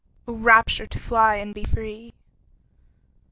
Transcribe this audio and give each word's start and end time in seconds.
O 0.27 0.33
rapture, 0.33 0.87
to 0.87 0.97
fly 0.97 1.35
And 1.35 1.53
be 1.53 1.63
free! 1.63 2.15